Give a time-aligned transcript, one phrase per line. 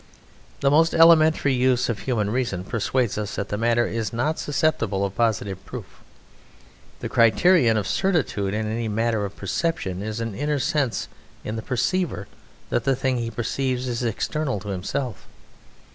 [0.61, 4.39] The most elementary use of the human reason persuades us that the matter is not
[4.39, 5.99] susceptible of positive proof.
[7.01, 11.07] The criterion of certitude in any matter of perception is an inner sense
[11.43, 12.27] in the perceiver
[12.71, 15.27] that the thing he perceives is external to himself.